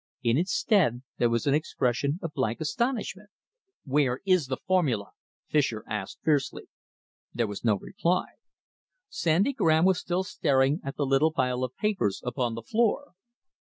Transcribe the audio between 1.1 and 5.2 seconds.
there was an expression of blank astonishment. "Where is the formula?"